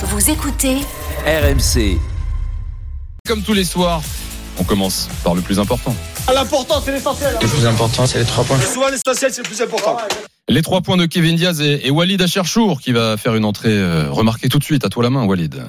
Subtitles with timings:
[0.00, 0.76] Vous écoutez
[1.26, 1.98] RMC.
[3.26, 4.00] Comme tous les soirs,
[4.56, 5.92] on commence par le plus important.
[6.32, 7.36] L'important, c'est l'essentiel.
[7.42, 8.60] Le plus important, c'est les trois points.
[8.60, 9.96] Souvent, l'essentiel, c'est le plus important.
[10.48, 13.76] Les trois points de Kevin Diaz et, et Walid Acherchour qui va faire une entrée
[13.76, 14.84] euh, remarquée tout de suite.
[14.84, 15.64] À toi la main, Walid.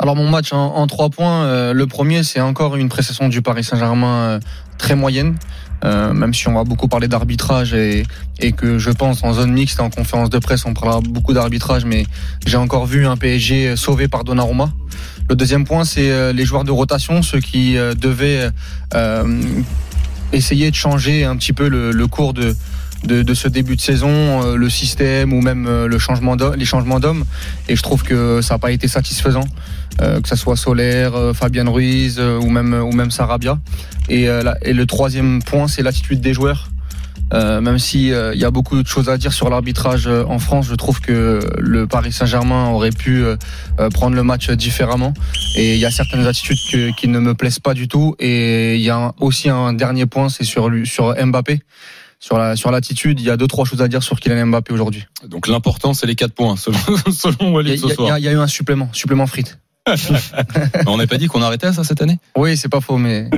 [0.00, 3.64] Alors mon match en, trois points, euh, le premier c'est encore une prestation du Paris
[3.64, 4.40] Saint-Germain euh,
[4.78, 5.36] très moyenne,
[5.84, 8.04] euh, même si on va beaucoup parler d'arbitrage et,
[8.56, 12.06] que je pense en zone mixte, en conférence de presse, on parlera beaucoup d'arbitrage, mais
[12.46, 14.72] j'ai encore vu un PSG sauvé par Donnarumma.
[15.28, 18.50] Le deuxième point c'est les joueurs de rotation, ceux qui devaient
[20.32, 22.54] essayer de changer un petit peu le, cours de
[23.02, 27.24] de, ce début de saison, le système ou même le changement les changements d'hommes.
[27.68, 29.44] Et je trouve que ça n'a pas été satisfaisant,
[30.00, 33.58] euh, que ça soit Solaire, euh, Fabien Ruiz euh, ou même ou même Sarabia.
[34.08, 36.68] Et, euh, la- et le troisième point, c'est l'attitude des joueurs.
[37.34, 40.24] Euh, même si euh, il y a beaucoup de choses à dire sur l'arbitrage euh,
[40.28, 43.22] en France, je trouve que le Paris Saint-Germain aurait pu
[43.92, 45.12] prendre le match différemment.
[45.56, 48.14] Et il y a certaines attitudes que- qui ne me plaisent pas du tout.
[48.18, 51.60] Et il y a un- aussi un dernier point, c'est sur sur Mbappé
[52.20, 54.72] sur la sur l'attitude, il y a deux trois choses à dire sur Kylian Mbappé
[54.72, 55.04] aujourd'hui.
[55.28, 56.78] Donc l'important, c'est les quatre points, selon,
[57.12, 58.18] selon y, Walid ce y soir.
[58.18, 59.58] il y a eu un supplément, supplément frites.
[60.86, 62.18] On n'a pas dit qu'on arrêtait ça cette année?
[62.36, 63.28] Oui, c'est pas faux, mais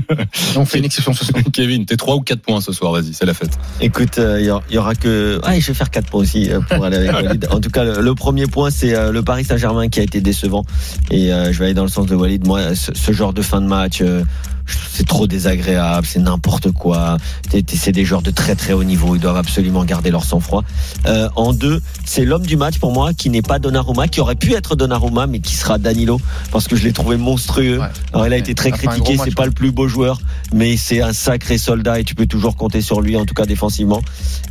[0.56, 1.42] on fait une exception ce soir.
[1.52, 3.50] Kevin, t'es trois ou quatre points ce soir, vas-y, c'est la fête.
[3.80, 5.40] Écoute, euh, il y, aura- il y aura que.
[5.42, 7.46] Ah, je vais faire quatre points aussi euh, pour aller avec Walid.
[7.50, 10.20] En tout cas, le, le premier point, c'est euh, le Paris Saint-Germain qui a été
[10.20, 10.64] décevant.
[11.10, 12.46] Et euh, je vais aller dans le sens de Walid.
[12.46, 14.02] Moi, ce, ce genre de fin de match.
[14.92, 17.16] C'est trop désagréable, c'est n'importe quoi.
[17.50, 20.64] C'est des joueurs de très très haut niveau, ils doivent absolument garder leur sang-froid.
[21.06, 24.34] Euh, en deux, c'est l'homme du match pour moi qui n'est pas Donnarumma, qui aurait
[24.34, 26.20] pu être Donnarumma, mais qui sera Danilo,
[26.52, 27.78] parce que je l'ai trouvé monstrueux.
[27.78, 27.86] Ouais.
[28.12, 29.48] Alors il a été très critiqué, c'est pas ouais.
[29.48, 30.20] le plus beau joueur,
[30.52, 33.46] mais c'est un sacré soldat et tu peux toujours compter sur lui, en tout cas
[33.46, 34.02] défensivement.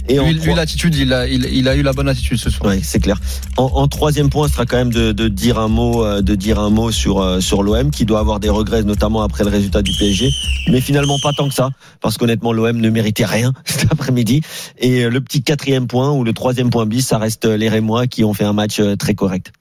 [0.07, 2.71] Et Lui, l'attitude, il a, il, il a eu la bonne attitude ce soir.
[2.71, 3.19] Ouais, c'est clair.
[3.57, 6.35] En, en troisième point, ce sera quand même de, de dire un mot, euh, de
[6.35, 9.49] dire un mot sur euh, sur l'OM qui doit avoir des regrets, notamment après le
[9.51, 10.08] résultat du PSG,
[10.69, 11.69] mais finalement pas tant que ça,
[12.02, 14.42] parce qu'honnêtement l'OM ne méritait rien cet après-midi.
[14.77, 18.08] Et euh, le petit quatrième point ou le troisième point bis, ça reste les Rémois
[18.08, 19.52] qui ont fait un match euh, très correct.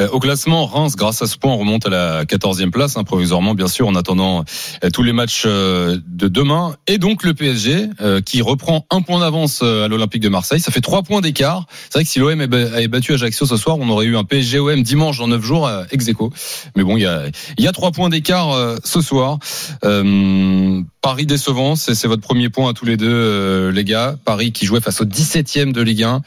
[0.00, 3.54] Euh, au classement, Reims, grâce à ce point, remonte à la 14e place, hein, provisoirement,
[3.54, 4.44] bien sûr, en attendant
[4.84, 6.76] euh, tous les matchs euh, de demain.
[6.86, 7.90] Et donc le PSG,
[8.24, 10.60] qui reprend un point d'avance à l'Olympique de Marseille.
[10.60, 11.66] Ça fait trois points d'écart.
[11.84, 14.82] C'est vrai que si l'OM avait battu Ajaccio ce soir, on aurait eu un PSG-OM
[14.82, 16.32] dimanche dans neuf jours, ex aequo.
[16.76, 17.24] Mais bon, il y a,
[17.58, 19.38] y a trois points d'écart ce soir.
[19.82, 24.16] Paris décevant, c'est votre premier point à tous les deux, les gars.
[24.24, 26.22] Paris qui jouait face au 17e de Ligue 1.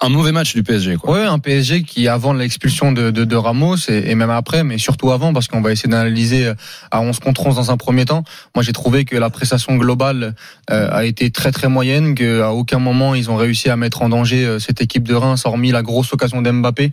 [0.00, 1.14] Un mauvais match du PSG, quoi.
[1.14, 4.78] Ouais, un PSG qui avant l'expulsion de, de, de Ramos et, et même après, mais
[4.78, 6.54] surtout avant, parce qu'on va essayer d'analyser euh,
[6.92, 8.22] à 11 contre 11 dans un premier temps.
[8.54, 10.36] Moi, j'ai trouvé que la prestation globale
[10.70, 14.08] euh, a été très très moyenne, qu'à aucun moment ils ont réussi à mettre en
[14.08, 16.92] danger euh, cette équipe de Reims, hormis la grosse occasion d'Mbappé.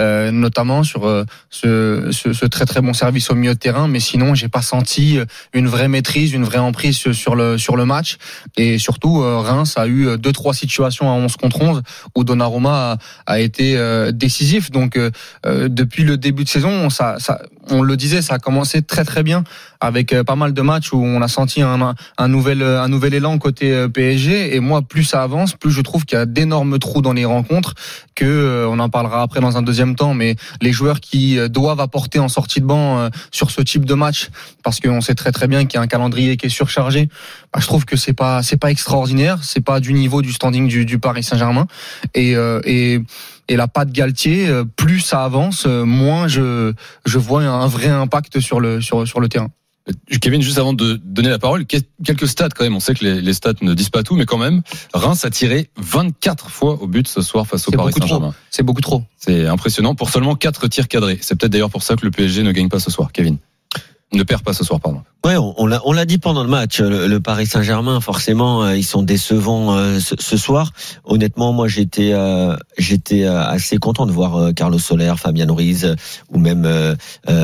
[0.00, 3.86] Euh, notamment sur euh, ce, ce, ce très très bon service au milieu de terrain,
[3.86, 7.76] mais sinon j'ai pas senti euh, une vraie maîtrise, une vraie emprise sur- le sur
[7.76, 8.16] le match
[8.56, 11.82] et surtout euh, Reims a eu euh, deux trois situations à 11 contre 11
[12.16, 13.78] où Donnarumma a, a été
[14.12, 14.70] décisif.
[14.70, 14.98] Donc
[15.44, 17.40] depuis le début de saison, ça, ça,
[17.70, 19.44] on le disait, ça a commencé très très bien
[19.80, 22.88] avec euh, pas mal de matchs où on a senti un, un nouvel euh, un
[22.88, 24.54] nouvel élan côté euh, PSG.
[24.54, 27.24] Et moi, plus ça avance, plus je trouve qu'il y a d'énormes trous dans les
[27.24, 27.74] rencontres.
[28.14, 32.20] Que on en parlera après dans un deuxième temps, mais les joueurs qui doivent apporter
[32.20, 34.28] en sortie de banc sur ce type de match,
[34.62, 37.08] parce qu'on sait très très bien qu'il y a un calendrier qui est surchargé.
[37.52, 40.68] Bah, je trouve que c'est pas c'est pas extraordinaire, c'est pas du niveau du standing
[40.68, 41.66] du, Paris Saint-Germain.
[42.14, 43.00] Et, et
[43.48, 46.72] et la patte Galtier, euh, plus ça avance, euh, moins je
[47.04, 49.48] je vois un vrai impact sur le sur sur le terrain.
[49.88, 52.74] Euh, Kevin, juste avant de donner la parole, que- quelques stats quand même.
[52.74, 54.62] On sait que les, stats ne disent pas tout, mais quand même,
[54.94, 57.92] Reims a tiré 24 fois au but ce soir face au Paris.
[57.92, 58.34] Saint-Germain.
[58.50, 59.02] C'est beaucoup trop.
[59.18, 61.18] C'est impressionnant pour seulement 4 tirs cadrés.
[61.20, 63.36] C'est peut-être d'ailleurs pour ça que le PSG ne gagne pas ce soir, Kevin.
[64.14, 65.02] Ne perd pas ce soir, pardon.
[65.24, 66.80] Ouais, on, on l'a, dit pendant le match.
[66.80, 70.70] Le, Paris Saint-Germain, forcément, euh, ils sont décevants euh, ce, ce soir.
[71.04, 75.84] Honnêtement, moi, j'étais, euh, j'étais euh, assez content de voir euh, Carlos Soler, Fabien Ruiz
[75.84, 75.94] euh,
[76.30, 76.96] ou même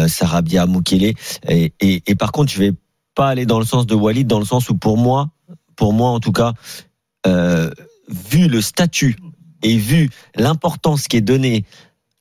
[0.06, 1.14] Sarabia, Mukele.
[1.48, 2.72] Et, et, et par contre, je vais
[3.16, 5.30] pas aller dans le sens de Walid, dans le sens où pour moi,
[5.74, 6.52] pour moi en tout cas,
[7.26, 9.16] vu le statut
[9.62, 11.64] et vu l'importance qui est donnée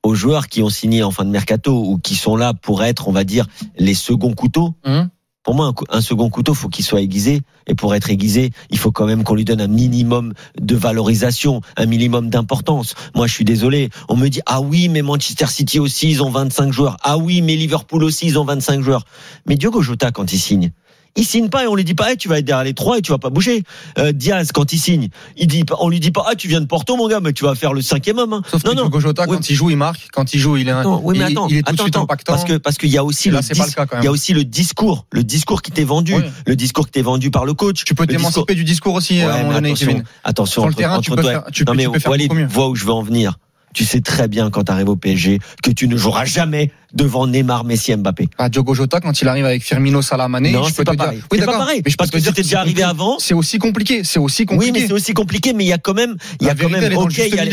[0.10, 3.08] aux joueurs qui ont signé en fin de mercato ou qui sont là pour être,
[3.08, 3.46] on va dire,
[3.78, 4.74] les seconds couteaux.
[4.84, 5.10] Hum
[5.44, 7.42] Pour moi, un second couteau, faut qu'il soit aiguisé.
[7.68, 11.62] Et pour être aiguisé, il faut quand même qu'on lui donne un minimum de valorisation,
[11.78, 12.96] un minimum d'importance.
[13.14, 13.92] Moi, je suis désolé.
[14.10, 16.98] On me dit, ah oui, mais Manchester City aussi, ils ont 25 joueurs.
[17.04, 19.06] Ah oui, mais Liverpool aussi, ils ont 25 joueurs.
[19.46, 20.72] Mais Diogo Jota, quand il signe,
[21.16, 22.98] Il signe pas et on lui dit pas, Eh, tu vas être derrière les trois
[22.98, 23.64] et tu vas pas bouger.
[23.98, 26.62] Euh, Diaz, quand il signe, il dit, pas- on lui dit pas, ah, tu viens
[26.62, 28.34] de Porto, mon gars, mais tu vas faire le cinquième homme.
[28.34, 28.42] hein.
[28.50, 28.90] Sauf non, que non.
[28.94, 29.26] Oui.
[29.28, 30.08] quand il joue, il marque.
[30.14, 31.84] Quand il joue, il est, un- Attends, oui, mais attends, il est tout de attends,
[31.84, 32.34] suite attends, impactant.
[32.34, 33.96] parce que parce qu'il y a aussi là, le c'est pas dis- le cas, quand
[33.98, 34.04] même.
[34.04, 36.24] il y a aussi le discours, le discours qui t'est vendu, Oui.
[36.46, 37.84] le discours qui t'est vendu par le coach.
[37.86, 40.04] tu peux discours- t'émanciper du discours aussi Ouais, à un moment donné, attention, Kevin.
[40.24, 40.62] attention.
[40.62, 42.46] Sur le terrain, tu peux faire- tu non peux- mais tu peux faire Walid, mieux.
[42.48, 43.38] vois où je veux en venir.
[43.74, 47.28] Tu sais très bien quand tu arrives au PSG que tu ne joueras jamais devant
[47.28, 48.30] Neymar, Messi, Mbappé.
[48.40, 50.98] Ah, Diogo Jota, quand il arrive avec Firmino, Salah, Mané, Non, je peux pas te
[50.98, 51.06] dire.
[51.06, 51.20] pareil.
[51.20, 51.60] Oui, C'est pas d'accord.
[51.60, 53.20] pareil, Mais je peux parce te que dire c'était déjà arrivé avant.
[53.20, 54.04] C'est aussi compliqué.
[54.04, 54.72] C'est aussi Oui, compliqué.
[54.72, 56.98] mais c'est aussi compliqué, mais il y a quand même, il y a quand même,
[56.98, 57.44] ok, il y a,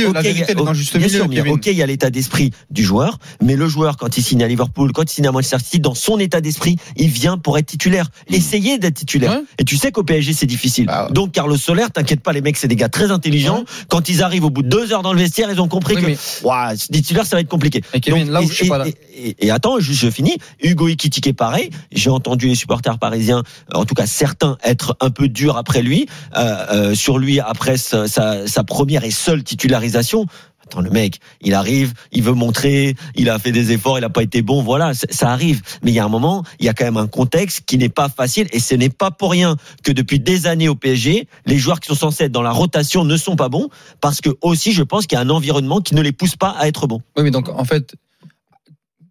[1.50, 4.48] ok, il y a l'état d'esprit du joueur, mais le joueur, quand il signe à
[4.48, 7.66] Liverpool, quand il signe à Manchester City, dans son état d'esprit, il vient pour être
[7.66, 8.08] titulaire.
[8.30, 9.32] Essayer d'être titulaire.
[9.32, 9.42] Ouais.
[9.58, 10.86] Et tu sais qu'au PSG, c'est difficile.
[10.86, 11.12] Bah, ouais.
[11.12, 13.58] Donc, Carlos Soler, t'inquiète pas, les mecs, c'est des gars très intelligents.
[13.58, 13.64] Ouais.
[13.88, 16.00] Quand ils arrivent au bout de deux heures dans le vestiaire, ils ont compris Oui,
[16.02, 17.82] que, mais- ouah, titulaire, ça va être compliqué.
[17.94, 19.92] Et Kevin, Donc, là où et, je suis pas là- et- et- et attends, je,
[19.92, 20.36] je finis.
[20.62, 21.70] Hugo Ekitike, pareil.
[21.92, 23.42] J'ai entendu les supporters parisiens,
[23.74, 26.06] en tout cas certains, être un peu durs après lui,
[26.36, 30.26] euh, euh, sur lui après sa, sa- sa première et seule titularisation.
[30.66, 34.08] Attends, le mec, il arrive, il veut montrer, il a fait des efforts, il n'a
[34.10, 35.62] pas été bon, voilà, ça arrive.
[35.82, 37.88] Mais il y a un moment, il y a quand même un contexte qui n'est
[37.88, 41.58] pas facile, et ce n'est pas pour rien que depuis des années au PSG, les
[41.58, 43.68] joueurs qui sont censés être dans la rotation ne sont pas bons,
[44.00, 46.50] parce que aussi, je pense qu'il y a un environnement qui ne les pousse pas
[46.50, 47.00] à être bons.
[47.16, 47.94] Oui, mais donc, en fait,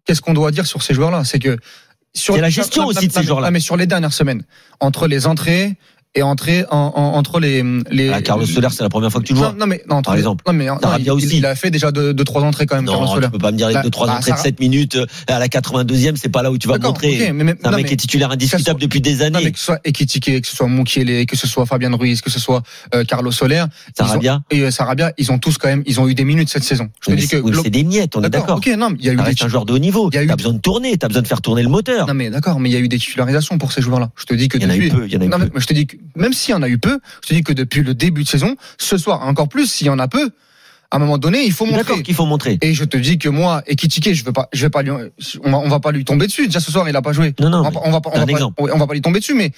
[0.04, 1.24] qu'est-ce qu'on doit dire sur ces joueurs-là?
[1.24, 1.58] C'est que.
[2.14, 3.50] sur- la gestion aussi de ces joueurs-là.
[3.50, 4.44] mais sur les dernières semaines,
[4.80, 5.76] entre les entrées
[6.16, 7.62] et entrées en, en- entre les.
[7.90, 9.54] les Ah, Carlos Soler, c'est la première fois que tu le non, vois.
[9.58, 10.42] non, mais non, entre Par les- exemple.
[10.46, 11.36] Non, mais non, Sarabia il, aussi.
[11.38, 13.26] il a fait déjà deux, deux trois entrées quand même, Carlos Non, Soler.
[13.26, 15.06] tu peux pas me dire Bah, deux trois bah, entrées de Sarah- 7 minutes euh,
[15.28, 17.12] à la 82e, c'est pas là où tu vas montrer.
[17.28, 19.36] ok, mais- mais- un non, mec mais- qui est titulaire indiscutable depuis des Non, mais
[19.38, 19.52] années.
[19.52, 22.40] que ce soit Ekitike, que ce soit Mukiele, que ce soit Fabien Ruiz, que ce
[22.40, 22.62] soit
[22.94, 23.64] euh, Carlos Soler,
[23.98, 24.42] ils ont- Sarabia.
[24.50, 26.88] et euh, Sarabia, ils ont tous quand même, ils ont eu des minutes cette saison.
[27.04, 28.56] Je te dis que c'est des miettes, on est d'accord.
[28.58, 30.08] Ok, non, mais il y a eu un joueur de haut niveau.
[30.12, 32.06] Il y a eu- T'as besoin de tourner, t'as besoin de faire tourner le moteur.
[32.06, 34.10] Non mais d'accord, mais il y a eu des titularisations pour ces joueurs-là.
[34.16, 35.28] Je te dis que Il y en a eu peu, il y en a eu
[35.28, 35.60] Non, mais peu.
[35.60, 37.52] je te dis que même s'il y en a eu peu, je te dis que
[37.52, 40.30] depuis le début de saison, ce soir encore plus, s'il y en a peu,
[40.90, 41.82] à un moment donné, il faut montrer.
[41.82, 42.58] D'accord qu'il faut montrer.
[42.62, 45.50] Et je te dis que moi, Ekitike, je veux pas, je vais pas lui, on
[45.50, 46.46] va, on va pas lui tomber dessus.
[46.46, 47.34] Déjà ce soir, il a pas joué.
[47.40, 47.58] Non, non.
[47.58, 48.24] on va, on va pas, va
[48.56, 49.52] on va pas lui tomber dessus, mais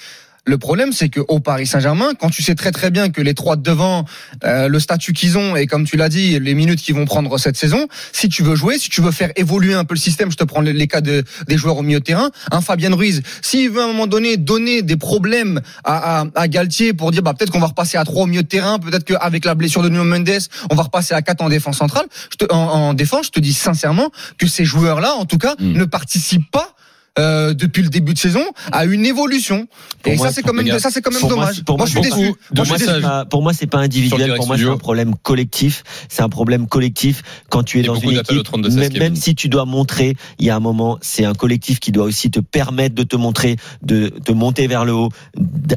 [0.49, 3.35] le problème, c'est que au Paris Saint-Germain, quand tu sais très très bien que les
[3.35, 4.05] trois de devant,
[4.45, 7.37] euh, le statut qu'ils ont et comme tu l'as dit, les minutes qu'ils vont prendre
[7.39, 10.31] cette saison, si tu veux jouer, si tu veux faire évoluer un peu le système,
[10.31, 13.23] je te prends les, cas de, des joueurs au milieu de terrain, un Fabien Ruiz,
[13.43, 17.23] s'il veut à un moment donné donner des problèmes à, à, à Galtier pour dire
[17.23, 19.83] bah peut-être qu'on va repasser à trois au milieu de terrain, peut-être qu'avec la blessure
[19.83, 20.31] de Nuno Mendes,
[20.71, 23.41] on va repasser à quatre en défense centrale, je te, en, en défense, je te
[23.41, 25.73] dis sincèrement que ces joueurs-là, en tout cas, Mm.
[25.73, 26.75] ne participent pas.
[27.19, 29.67] Euh, depuis le début de saison à une évolution
[30.03, 31.91] Pour et moi, ça c'est quand même ça c'est quand même dommage moi moi, je
[31.93, 32.87] suis beaucoup déçu Moi, je suis messages.
[32.89, 32.97] déçu.
[32.97, 34.35] C'est pas- pour moi, c'est pas individuel.
[34.37, 35.83] Pour moi, c'est un problème collectif.
[36.09, 38.43] C'est un problème collectif quand tu es dans une équipe.
[38.43, 41.81] 32 16, Même, si tu dois montrer, il y a un moment, c'est un collectif
[41.81, 45.09] qui doit aussi te permettre de te montrer, de te monter vers le haut,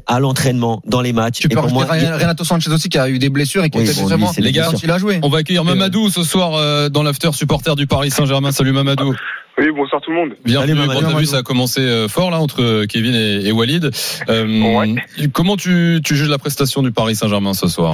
[0.08, 1.40] à l'entraînement, dans les matchs.
[1.40, 3.78] tu Et peux pour moi, Renato Sanchez aussi qui a eu des blessures et qui
[3.80, 6.24] Oui, était bon, les gars, quand il a joué On va accueillir euh, Mamadou ce
[6.24, 8.52] soir euh, dans l'after supporter du Paris Saint-Germain.
[8.52, 9.14] Salut Mamadou.
[9.58, 10.36] Oui, bonsoir tout le monde.
[10.44, 10.74] Bienvenue.
[10.76, 13.86] Bon, t'as vu, ça a commencé euh, fort là entre Kevin et, et Walid.
[14.30, 14.46] Euh,
[14.78, 14.96] Ouais.
[15.34, 17.94] Comment tu, tu juges la prestation du Paris Saint-Germain ce soir?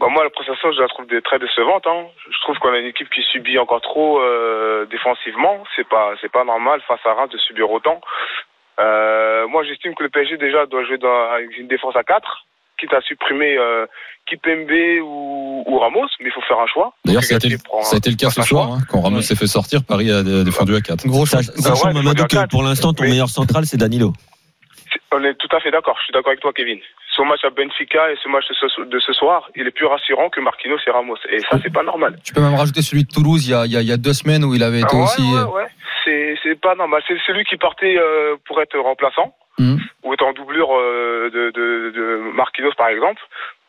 [0.00, 1.86] Bah, moi, la prestation, je la trouve des- très décevante.
[1.86, 2.06] Hein.
[2.30, 5.62] Je trouve qu'on a une équipe qui subit encore trop euh, défensivement.
[5.76, 8.00] C'est pas, c'est pas normal face à Reims de subir autant.
[8.80, 12.46] Euh, moi, j'estime que le PSG déjà doit jouer dans avec une défense à 4
[12.82, 13.86] quitte à supprimer euh,
[14.28, 14.70] Kipembe
[15.02, 16.92] ou, ou Ramos, mais il faut faire un choix.
[17.04, 18.76] D'ailleurs, ça a été, Galtier prend- ça a été le cas ce soir choix.
[18.76, 19.22] hein, quand Ramos Ouais.
[19.22, 19.80] s'est fait sortir.
[19.84, 21.06] Paris a dé- défendu à 4.
[21.06, 24.12] gros Sach- change- Sachant, ouais, Mamadou, que pour l'instant, ton Mais- meilleur central, c'est Danilo.
[25.14, 25.96] On est tout à fait d'accord.
[26.00, 26.78] Je suis d'accord avec toi, Kevin.
[27.14, 30.40] Son match à Benfica et ce match de ce, soir, il est plus rassurant que
[30.40, 31.16] Marquinhos et Ramos.
[31.30, 32.18] Et ça, c'est pas normal.
[32.24, 34.54] tu peux même rajouter celui de Toulouse il y a, il y deux semaines où
[34.54, 35.66] il avait été Ah ouais, aussi ouais, euh, ouais.
[36.04, 37.02] C'est, c'est pas normal.
[37.06, 39.78] C'est celui qui partait euh, pour être remplaçant Mhm.
[40.04, 42.04] ou être en doublure euh, de, de, de
[42.34, 43.20] Marquinhos, par exemple,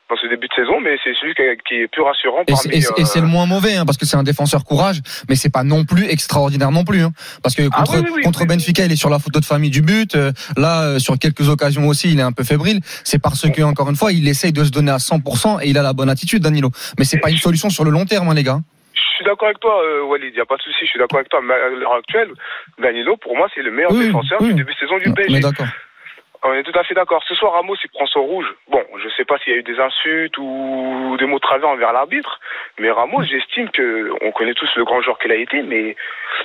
[0.09, 2.57] dans ce début de saison, mais c'est celui qui, est plus rassurant et, parmi...
[2.61, 4.99] c'est- et c'est- c'est le euh, moins mauvais hein, parce que c'est un défenseur courage
[5.29, 8.11] mais c'est pas non plus extraordinaire non plus hein, parce que Ah contre, oui, oui,
[8.17, 8.47] oui, contre oui.
[8.47, 11.47] Benfica il est sur la photo de famille du but euh, là euh, sur quelques
[11.49, 14.51] occasions aussi il est un peu fébrile c'est parce que encore une fois il essaye
[14.51, 16.69] de se donner à 100% et il a la bonne attitude Danilo
[16.99, 18.59] mais c'est pas une solution sur le long terme hein, les gars
[18.93, 20.99] Je suis d'accord avec toi, euh, Walid, il n'y a pas de souci, je suis
[20.99, 21.41] d'accord avec toi.
[21.43, 22.29] Mais à l'heure actuelle,
[22.77, 24.49] Danilo, pour moi, c'est le meilleur Oui, défenseur oui.
[24.49, 25.39] du début de saison du mais PSG.
[25.41, 25.65] d'accord
[26.43, 27.23] On est tout à fait d'accord.
[27.27, 28.45] Ce soir, Ramos, il prend son rouge.
[28.69, 31.91] Bon, je sais pas s'il y a eu des insultes ou des mots travers envers
[31.93, 32.39] l'arbitre,
[32.79, 35.95] mais Ramos, j'estime que on connaît tous le grand joueur qu'il a été, mais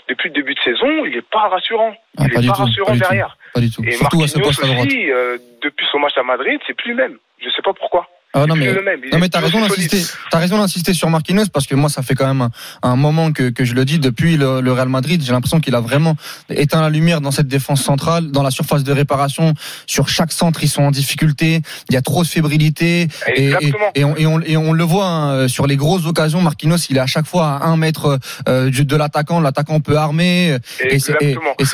[0.09, 1.95] depuis le début de saison, il est pas rassurant.
[2.17, 2.99] Ah, il pas est du pas tout, rassurant pas tout.
[3.00, 3.37] derrière.
[3.52, 5.99] pas du tout Et surtout à ce Marquinhos poste à droite aussi, euh, depuis son
[5.99, 7.19] match à Madrid, c'est plus le même.
[7.45, 8.09] Je sais pas pourquoi.
[8.42, 9.00] Ah, non, mais, le même.
[9.12, 10.02] Non, mais t'as raison d'insister.
[10.30, 12.50] T'as raison d'insister sur Marquinhos parce que moi, ça fait quand même un,
[12.83, 15.23] un moment que, que je le dis depuis le, le Real Madrid.
[15.25, 16.16] J'ai l'impression qu'il a vraiment
[16.50, 19.54] éteint la lumière dans cette défense centrale, dans la surface de réparation.
[19.87, 21.62] Sur chaque centre, ils sont en difficulté.
[21.88, 23.09] Il y a trop de fébrilité.
[23.35, 23.90] Et, et, Exactement.
[23.95, 26.40] et on, et, on, et on le voit hein, sur les grosses occasions.
[26.40, 28.18] Marquinhos, il est à chaque fois à un mètre
[28.49, 29.40] euh, de l'attaquant.
[29.40, 30.57] L'attaquant peut armer.
[30.88, 31.14] Et c'est,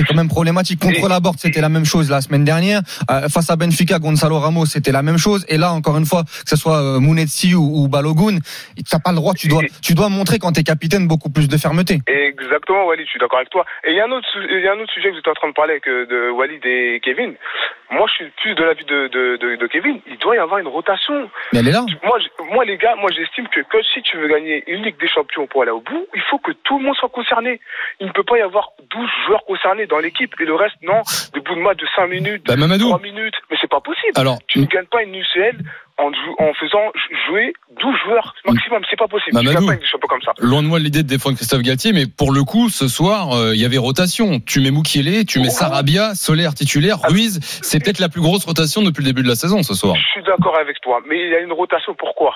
[0.06, 0.80] quand même problématique.
[0.80, 2.82] Contre la Porte, c'était la même chose la semaine dernière.
[3.10, 5.44] Euh, face à Benfica, Gonzalo Ramos, c'était la même chose.
[5.48, 8.38] Et là, encore une fois, que ce soit euh, Mounetsi ou, ou Balogun,
[8.90, 9.34] t'as pas le droit.
[9.34, 11.98] Tu dois, Et- tu dois montrer quand t'es capitaine beaucoup plus de fermeté.
[12.06, 13.64] Exactement, Walid, je suis d'accord avec toi.
[13.84, 15.18] Et il y a un autre, su- il y a un autre sujet que vous
[15.20, 17.34] êtes en train de parler avec, euh, de Walid et Kevin.
[17.90, 20.00] Moi, je suis plus de l'avis de, de, de, de Kevin.
[20.06, 21.30] Il doit y avoir une rotation.
[21.52, 21.84] Mais elle est là.
[22.02, 22.18] Moi,
[22.50, 25.46] moi, les gars, moi, j'estime que, que si tu veux gagner une Ligue des Champions
[25.46, 27.60] pour aller au bout, il faut que tout le monde soit concerné.
[28.00, 31.02] Il ne peut pas y avoir 12 joueurs concernés dans l'équipe et le reste, non,
[31.34, 32.88] de bout de match de 5 minutes, Bah, de Mamadou.
[32.88, 33.34] 3 minutes.
[33.50, 34.12] Mais c'est pas possible.
[34.16, 35.56] Alors, Tu ne gagnes pas une UCL
[35.98, 36.92] en, jou- en faisant
[37.28, 38.82] jouer 12 joueurs maximum.
[38.90, 39.38] C'est pas possible.
[39.38, 39.66] Tu Mamadou.
[39.66, 40.32] pas comme ça.
[40.38, 43.54] Loin de moi l'idée de défendre Christophe Galtier, mais pour le coup, ce soir, euh,
[43.54, 44.40] il y avait rotation.
[44.40, 45.50] Tu mets Moukielé, tu mets Ouais.
[45.50, 47.08] Sarabia, Solaire titulaire, Ah.
[47.08, 47.38] Ruiz.
[47.62, 49.94] C'est peut-être la plus grosse rotation depuis le début de la saison ce soir.
[49.96, 51.94] Je suis d'accord avec toi, mais il y a une rotation.
[51.94, 52.34] Pourquoi?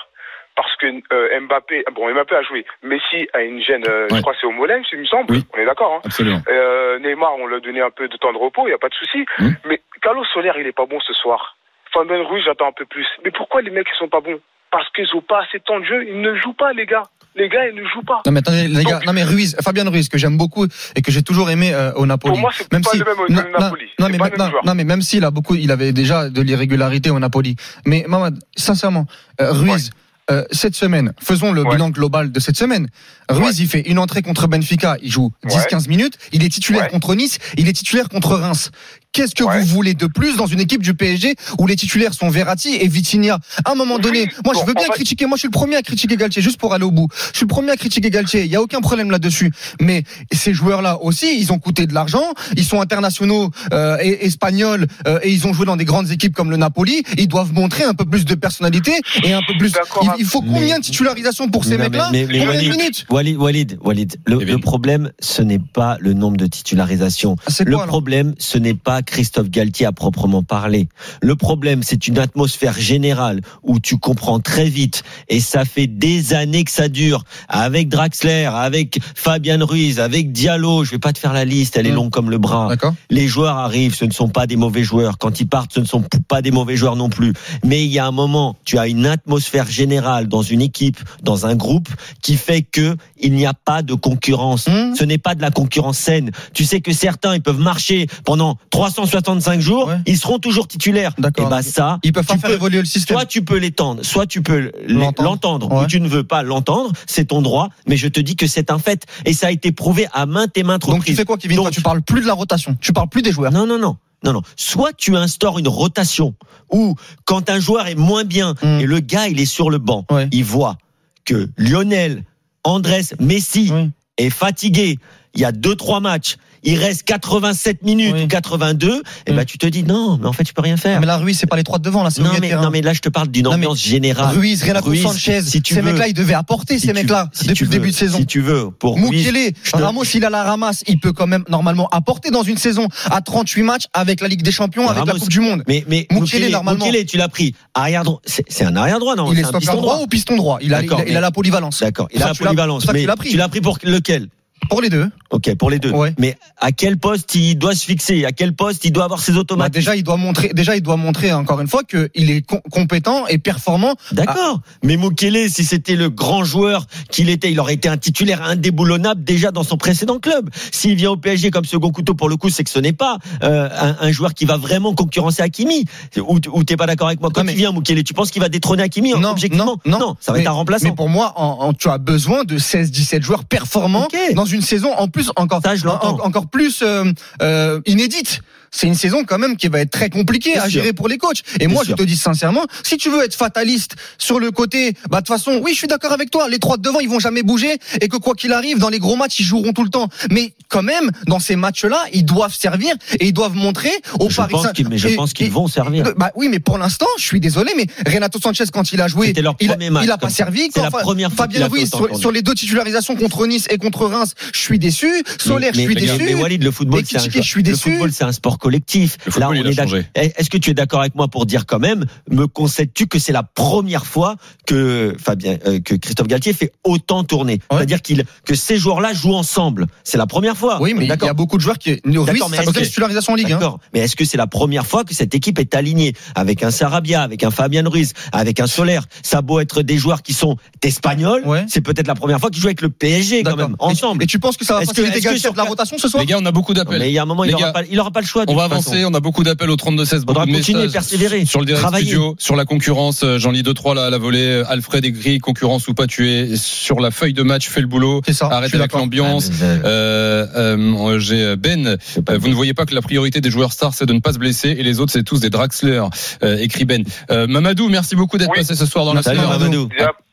[0.55, 2.65] Parce que euh, Mbappé, bon, Mbappé a joué.
[2.83, 4.17] Messi a une gêne, euh, Ouais.
[4.17, 5.31] je crois que c'est au mollet, il me semble.
[5.33, 5.43] Oui.
[5.53, 5.93] On est d'accord.
[5.95, 6.41] Hein Absolument.
[6.49, 8.77] euh, Neymar, on lui a donné un peu de temps de repos, il n'y a
[8.77, 9.25] pas de souci.
[9.39, 9.49] Mm.
[9.69, 11.55] Mais Carlos Soler, il est pas bon ce soir.
[11.93, 13.05] Fabien Ruiz, j'attends un peu plus.
[13.23, 14.39] Mais pourquoi les mecs, ils sont pas bons?
[14.71, 16.05] Parce qu'ils ont pas assez de temps de jeu.
[16.07, 17.03] Ils ne jouent pas, les gars.
[17.35, 18.21] Les gars, ils ne jouent pas.
[18.25, 20.65] Non mais attendez les gars, non mais Ruiz, Fabien Ruiz que j'aime beaucoup
[20.95, 22.31] et que j'ai toujours aimé euh, au Napoli.
[22.33, 23.85] Pour moi, c'est même pas si le même au non, Napoli.
[23.99, 24.65] non, mais même joueur.
[24.65, 27.55] non mais même s'il a beaucoup, il avait déjà de l'irrégularité au Napoli.
[27.85, 29.05] Mais Mamad, sincèrement,
[29.41, 29.91] euh, Ruiz.
[30.31, 31.71] euh, cette semaine, faisons le Ouais.
[31.75, 32.87] bilan global de cette semaine.
[33.29, 37.15] Ruiz, il fait une entrée contre Benfica, il joue 10-15 minutes, il est titulaire contre
[37.15, 38.71] Nice, il est titulaire contre Reims.
[39.11, 39.59] Qu'est-ce que Ouais.
[39.59, 42.87] vous voulez de plus dans une équipe du PSG où les titulaires sont Verratti et
[42.87, 43.39] Vitinha?
[43.65, 45.51] À un moment Oui, donné, moi je veux bien fait- critiquer, moi je suis le
[45.51, 47.07] premier à critiquer Galtier, juste pour aller au bout.
[47.31, 49.51] Je suis le premier à critiquer Galtier, il y a aucun problème là-dessus.
[49.81, 52.23] Mais ces joueurs-là aussi, ils ont coûté de l'argent,
[52.55, 56.35] ils sont internationaux euh, et- espagnols euh, et ils ont joué dans des grandes équipes
[56.35, 57.01] comme le Napoli.
[57.17, 58.91] Ils doivent montrer un peu plus de personnalité
[59.23, 59.73] et un peu plus.
[60.03, 62.11] Il, il faut Mais- combien de titularisations pour ces mecs-là?
[62.11, 63.05] Walid, minutes?
[63.09, 64.53] Walid, Walid, Walid, le, Kevin.
[64.53, 67.35] le problème, ce n'est pas le nombre de titularisations.
[67.47, 70.87] Ah, Le quoi problème, ce n'est pas Christophe Galtier à proprement parler.
[71.21, 76.33] Le problème, c'est une atmosphère générale où tu comprends très vite, et ça fait des
[76.33, 81.19] années que ça dure, avec Draxler, avec Fabian Ruiz, avec Diallo, je vais pas te
[81.19, 82.69] faire la liste, elle est longue comme le bras.
[83.09, 85.17] Les joueurs arrivent, ce ne sont pas des mauvais joueurs.
[85.17, 87.33] Quand ils partent, ce ne sont pas des mauvais joueurs non plus.
[87.63, 91.45] Mais il y a un moment, tu as une atmosphère générale dans une équipe, dans
[91.45, 91.89] un groupe,
[92.21, 94.67] qui fait que il n'y a pas de concurrence.
[94.67, 94.95] Mmh.
[94.95, 96.31] Ce n'est pas de la concurrence saine.
[96.53, 98.57] Tu sais que certains, ils peuvent marcher pendant
[98.93, 99.97] 365 jours, Ouais.
[100.05, 101.13] ils seront toujours titulaires.
[101.17, 101.47] D'accord.
[101.47, 103.17] Et bah ça, Ils peuvent pas faire peux- évoluer le système.
[103.17, 105.71] Soit tu peux l'étendre, soit tu peux L'entendre.
[105.71, 105.83] Ouais.
[105.83, 107.69] ou tu ne veux pas l'entendre, c'est ton droit.
[107.87, 110.57] Mais je te dis que c'est un fait, et ça a été prouvé à maintes
[110.57, 111.17] et maintes Donc tu reprises.
[111.17, 113.31] fais quoi, Kevin Donc- Toi, Tu parles plus de la rotation, tu parles plus des
[113.31, 113.51] joueurs.
[113.51, 113.97] Non, non, non.
[114.23, 114.41] Non, non.
[114.57, 116.35] Soit tu instaures une rotation
[116.71, 118.79] où, quand un joueur est moins bien Mm.
[118.81, 120.27] et le gars il est sur le banc, Ouais.
[120.31, 120.77] il voit
[121.25, 122.23] que Lionel,
[122.65, 123.91] Andrés, Messi Oui.
[124.17, 124.99] est fatigué.
[125.35, 126.35] Il y a deux trois matchs.
[126.63, 128.23] Il reste 87 minutes Oui.
[128.23, 129.01] ou 82.
[129.25, 129.35] Et Mm.
[129.35, 130.99] ben tu te dis non, mais en fait tu peux rien faire.
[130.99, 132.61] Mais là, Ruiz, c'est pas les trois de devant, là, c'est non mais terrain.
[132.63, 134.35] non mais là je te parle d'une Non, ambiance générale.
[134.35, 137.63] Ruiz, Renato Sanchez, si tu ces mecs-là, ils devaient apporter Si ces mecs-là si depuis
[137.65, 138.17] le début de saison.
[138.19, 141.27] Si tu veux, pour Mukele, je te- Ramos, il a la ramasse, il peut quand
[141.27, 145.05] même normalement apporter dans une saison à 38 matchs avec la Ligue des Champions, avec
[145.05, 145.63] la Coupe du Monde.
[145.67, 146.85] Mais mais Mukele, Mukele, normalement.
[146.85, 148.21] Mukele, tu l'as pris arrière droit.
[148.25, 150.59] C'est un arrière droit non il est un piston droit ou piston droit?
[150.61, 151.79] Il a, la polyvalence.
[151.81, 152.85] D'accord, il a la polyvalence.
[153.23, 154.27] tu l'as pris pour lequel?
[154.69, 155.09] Pour les deux.
[155.31, 155.91] Ok, pour les deux.
[155.91, 156.13] Ouais.
[156.17, 158.25] Mais à quel poste il doit se fixer?
[158.25, 160.81] À quel poste il doit avoir ses Bah, automates déjà, il doit montrer, déjà, il
[160.81, 163.95] doit montrer encore une fois qu'il est com- compétent et performant.
[164.11, 164.61] D'accord.
[164.83, 169.23] Mais Mukele, si c'était le grand joueur qu'il était, il aurait été un titulaire indéboulonnable
[169.23, 170.49] déjà dans son précédent club.
[170.71, 173.17] S'il vient au PSG comme second couteau, pour le coup, c'est que ce n'est pas
[173.43, 175.85] euh, un, un joueur qui va vraiment concurrencer Hakimi.
[176.17, 177.29] Ou, ou t'es pas d'accord avec moi?
[177.33, 179.77] Quand Non, mais- il vient, Mukele, tu penses qu'il va détrôner Hakimi Non, objectivement?
[179.85, 180.15] non, non.
[180.19, 180.85] ça va Mais- être un remplaçant.
[180.87, 184.93] Mais pour moi, en, en- tu as besoin de 16-17 joueurs performants dans une saison
[184.93, 186.19] en plus encore, Ça, je l'entends.
[186.21, 187.05] en- encore plus euh,
[187.41, 188.41] euh, inédite.
[188.71, 191.41] C'est une saison quand même qui va être très compliquée à gérer pour les coachs.
[191.59, 195.21] Et moi, je te dis sincèrement, si tu veux être fataliste sur le côté, bah
[195.21, 196.47] de toute façon, oui, je suis d'accord avec toi.
[196.49, 198.99] Les trois de devant, ils vont jamais bouger et que quoi qu'il arrive, dans les
[198.99, 200.09] gros matchs, ils joueront tout le temps.
[200.31, 204.35] Mais quand même, dans ces matchs-là, ils doivent servir et ils doivent montrer au je
[204.37, 206.05] Paris pense mais je et- pense qu'ils vont servir.
[206.07, 209.07] euh, Bah oui, mais pour l'instant, je suis désolé, mais Renato Sanchez quand il a
[209.07, 210.69] joué, leur il, premier match, il a pas servi.
[210.75, 214.79] La première Fabien Ruiz sur, les deux titularisations contre Nice et contre Reims, je suis
[214.79, 215.07] déçu.
[215.39, 216.23] Solaire, mais, je suis mais, déçu.
[216.23, 217.89] mais Walid, le football, Et c'est un, critiquer, je suis le déçu.
[217.91, 219.17] football, c'est un sport collectif.
[219.25, 219.91] Il a est d'accord.
[219.91, 220.05] changé.
[220.15, 223.31] Est-ce que tu es d'accord avec moi pour dire quand même, me concèdes-tu que c'est
[223.33, 224.35] la première fois
[224.67, 227.59] que Fabien, euh, que Christophe Galtier fait autant tourner?
[227.71, 229.87] C'est-à-dire qu'il que ces joueurs-là jouent ensemble.
[230.03, 230.79] C'est la première fois.
[230.81, 231.99] Oui, mais il y a beaucoup de joueurs qui.
[232.05, 233.47] Ruiz, mais que- titularisation en Ligue.
[233.51, 233.59] Hein.
[233.59, 233.79] D'accord.
[233.93, 237.21] Mais est-ce que c'est la première fois que cette équipe est alignée avec un Sarabia,
[237.23, 240.57] avec un Fabien Ruiz, avec un Solaire Ça a beau être des joueurs qui sont
[240.83, 241.65] espagnols, Ouais.
[241.69, 244.23] c'est peut-être la première fois qu'ils jouent avec le PSG quand même, ensemble.
[244.23, 246.07] Et tu penses que ça va Est-ce que- faciliter Galtier sur de la rotation ce
[246.07, 246.21] soir?
[246.21, 246.99] Les gars, on a beaucoup d'appels.
[246.99, 248.43] Mais il y a un moment, il n'aura pas, il aura pas le choix.
[248.51, 248.91] On va façon.
[248.91, 250.25] avancer, on a beaucoup d'appels au 32-16.
[250.25, 252.05] Faudra beaucoup de continuer, persévérer, Sur le direct travailler.
[252.05, 254.63] studio, sur la concurrence, j'en lis deux, trois là, à la volée.
[254.67, 258.21] Alfred écrit, concurrence ou pas, tu es sur la feuille de match, fais le boulot.
[258.25, 258.47] C'est ça.
[258.51, 259.49] Arrête avec l'ambiance.
[259.61, 260.77] Ah, euh, Euh,
[261.15, 261.87] euh, j'ai Ben.
[261.87, 264.33] euh, vous ne voyez pas que la priorité des joueurs stars, c'est de ne pas
[264.33, 266.01] se blesser, et les autres, c'est tous des Draxler.
[266.43, 267.03] Euh, écrit Ben.
[267.31, 268.57] Euh, Mamadou, merci beaucoup d'être Oui.
[268.59, 269.49] passé ce soir dans la Salut semaine.
[269.51, 269.89] Mamadou.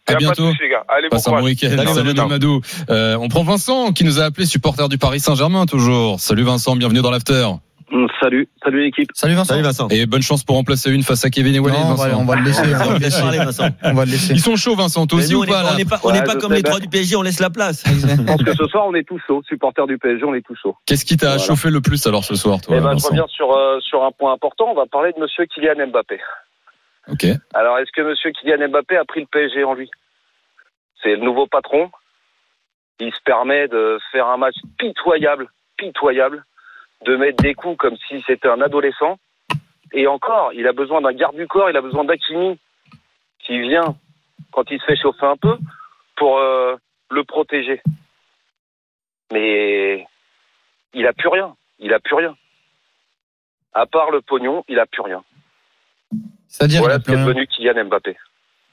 [0.08, 0.44] À bientôt.
[0.44, 0.84] pas de souci, les gars.
[0.88, 1.76] Allez, bon Passe un bon week-end.
[1.94, 2.14] Salut.
[2.14, 2.60] Mamadou.
[2.90, 6.20] Euh, on prend Vincent qui nous a appelé supporter du Paris Saint-Germain toujours.
[6.20, 7.48] Salut Vincent, bienvenue dans l'after.
[7.90, 9.10] Mm, Salut, salut l'équipe.
[9.14, 9.50] Salut Vincent.
[9.54, 9.86] Salut Vincent.
[9.90, 11.60] Et bonne chance pour remplacer une face à Kevin et.
[11.60, 12.20] Non, on va, Vincent.
[12.20, 12.62] on va le laisser.
[12.74, 13.20] On va le Laisse laisser.
[13.22, 13.68] parler, Vincent.
[13.84, 14.32] On va le laisser.
[14.32, 16.14] Ils sont chauds Vincent, toi aussi nous, ou on pas on n'est pas, on Ouais,
[16.14, 17.84] n'est pas je comme les trois du PSG, on laisse la place.
[17.86, 19.40] Je pense que ce soir, on est tous chauds.
[19.46, 20.76] Supporters du PSG, on est tous chauds.
[20.86, 21.42] Qu'est-ce qui t'a Voilà.
[21.42, 24.10] chauffé le plus alors ce soir toi Eh ben, je reviens sur, euh, sur un
[24.10, 24.64] point important.
[24.68, 26.18] On va parler de monsieur Kylian Mbappé.
[27.08, 27.24] Ok.
[27.54, 29.88] Alors, est-ce que monsieur Kylian Mbappé a pris le PSG en lui?
[31.04, 31.90] C'est le nouveau patron.
[32.98, 36.44] Il se permet de faire un match pitoyable, pitoyable,
[37.06, 39.18] de mettre des coups comme si c'était un adolescent.
[39.92, 42.58] Et encore, il a besoin d'un garde du corps, il a besoin d'Akimi
[43.38, 43.96] qui vient
[44.52, 45.56] quand il se fait chauffer un peu
[46.16, 46.74] pour euh,
[47.10, 47.80] le protéger.
[49.32, 50.06] Mais
[50.92, 51.54] il a plus rien.
[51.78, 52.34] Il a plus rien.
[53.72, 55.22] À part le pognon, il a plus rien.
[56.48, 58.16] C'est-à-dire, Voilà ce qu'est devenu Kylian Mbappé.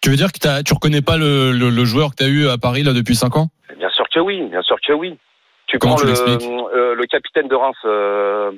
[0.02, 2.48] Tu veux dire que tu reconnais pas le, le, le joueur que tu as eu
[2.48, 3.48] à Paris là depuis 5 ans?
[3.78, 5.18] Bien sûr que oui, bien sûr que oui.
[5.74, 8.52] Tu Comment prends tu le, l'expliques euh, le capitaine de Reims, euh,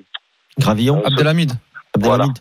[0.60, 1.54] Gravillon, Abdelhamid.
[1.96, 2.38] Abdelhamid.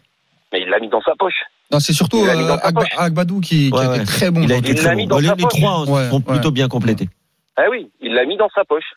[0.53, 1.45] mais il l'a mis dans sa poche.
[1.71, 2.57] Non, c'est surtout euh.
[2.99, 3.97] Agbadou qui, qui Ouais, a ouais.
[3.99, 4.43] été très bon.
[4.43, 5.15] Il a dans été très l'a mis bon.
[5.15, 5.53] dans Les, les poche.
[5.61, 6.23] trois Ouais, sont ouais.
[6.27, 7.09] plutôt bien complétés.
[7.57, 8.95] Ah oui, il l'a mis dans sa poche.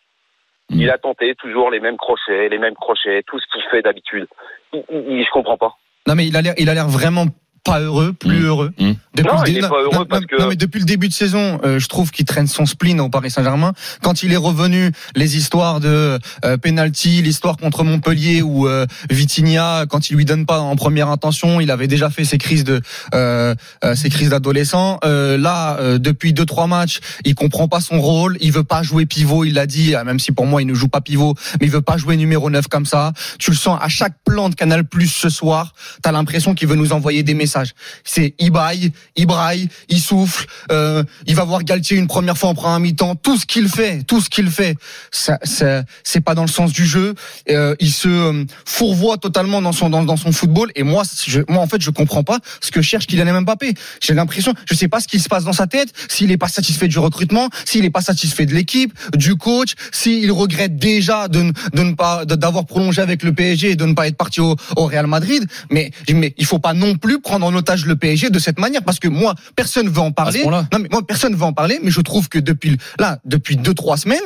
[0.70, 4.28] Il a tenté toujours les mêmes crochets, les mêmes crochets, tout ce qu'il fait d'habitude.
[4.74, 5.78] Je comprends pas.
[6.08, 7.26] Non, mais il a l'air, il a l'air vraiment
[7.72, 8.46] pas heureux, plus Mmh.
[8.46, 8.72] heureux.
[8.80, 8.92] Mmh.
[9.16, 10.80] Depuis Non, le il dé- est pas heureux non, parce non, que- non, mais depuis
[10.80, 13.74] le début de saison, euh, je trouve qu'il traîne son spleen au Paris Saint-Germain.
[14.02, 19.86] Quand il est revenu, les histoires de euh, penalty, l'histoire contre Montpellier ou euh, Vitinha,
[19.90, 22.82] quand il lui donne pas en première intention, il avait déjà fait ses crises de
[23.16, 25.00] euh, euh, ses crises d'adolescent.
[25.04, 28.84] Euh, là, euh, depuis deux trois matchs, il comprend pas son rôle, il veut pas
[28.84, 31.34] jouer pivot, il l'a dit, euh, même si pour moi il ne joue pas pivot,
[31.60, 33.14] mais il veut pas jouer numéro 9 comme ça.
[33.40, 36.76] Tu le sens à chaque plan de Canal Plus ce soir, t'as l'impression qu'il veut
[36.76, 37.57] nous envoyer des messages.
[38.04, 42.50] C'est il baille, il braille, il souffle, euh, il va voir Galtier une première fois
[42.50, 43.16] en première mi-temps.
[43.16, 44.76] Tout ce qu'il fait, tout ce qu'il fait,
[45.12, 47.14] ça, ça- c'est pas dans le sens du jeu.
[47.50, 50.72] Euh, il se euh, fourvoie totalement dans son dans, son football.
[50.76, 51.04] Et moi,
[51.50, 53.74] moi en fait, je comprends pas ce que cherche Kylian Mbappé.
[54.02, 55.90] J'ai l'impression, je sais pas ce qui se passe dans sa tête.
[56.10, 60.32] S'il est pas satisfait du recrutement, s'il est pas satisfait de l'équipe, du coach, s'il
[60.32, 64.08] regrette déjà de, de ne pas d'avoir prolongé avec le PSG et de ne pas
[64.08, 65.46] être parti au, au Real Madrid.
[65.72, 68.84] Mais mais il faut pas non plus prendre en otage le PSG de cette manière
[68.84, 70.44] parce que moi, personne veut en parler.
[70.74, 73.74] Non mais moi personne veut en parler, mais je trouve que depuis là, depuis deux
[73.74, 74.20] trois semaines,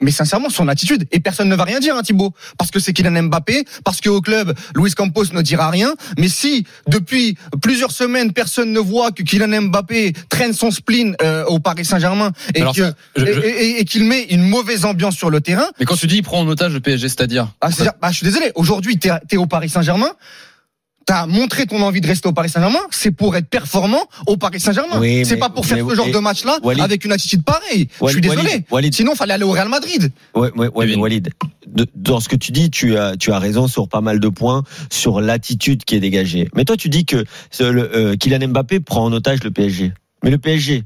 [0.00, 2.92] mais sincèrement son attitude et personne ne va rien dire, hein, Thibaut, parce que c'est
[2.92, 5.94] Kylian Mbappé, parce qu'au club Luis Campos ne dira rien.
[6.18, 11.44] Mais si depuis plusieurs semaines personne ne voit que Kylian Mbappé traîne son spleen euh,
[11.44, 15.96] au Paris Saint-Germain et je- qu'il met une mauvaise ambiance sur le terrain, Mais quand
[15.96, 17.68] tu dis il prend en otage le PSG, c'est-à-dire ah,
[18.00, 18.50] bah, je suis désolé.
[18.56, 20.10] Aujourd'hui, t'es, t'es au Paris Saint-Germain.
[21.12, 22.78] T'as montré ton envie de rester au Paris Saint-Germain.
[22.90, 24.98] C'est pour être performant au Paris Saint-Germain.
[24.98, 27.88] Oui, c'est pas pour faire ce genre de match-là Walid- avec une attitude pareille.
[27.90, 28.64] je suis Walid- désolé.
[28.70, 30.10] Walid- Sinon, fallait aller au Real Madrid.
[30.34, 31.28] Ouais, ouais, mais Walid,
[31.66, 34.28] de- dans ce que tu dis, tu as, tu as raison sur pas mal de
[34.30, 36.48] points, sur l'attitude qui est dégagée.
[36.54, 39.92] Mais toi, tu dis que ce- le, euh, Kylian Mbappé prend en otage le PSG.
[40.24, 40.84] Mais le PSG,